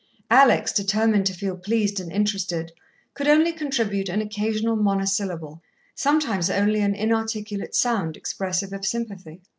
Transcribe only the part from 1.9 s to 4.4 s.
and interested, could only contribute an